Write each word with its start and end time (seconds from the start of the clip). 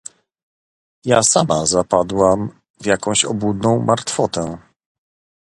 "Ja 1.05 1.23
sama 1.23 1.65
zapadłam 1.65 2.59
w 2.81 2.85
jakąś 2.85 3.25
obłudną 3.25 3.79
martwotę." 3.81 4.57